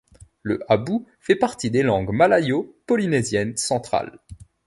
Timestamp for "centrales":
3.55-4.17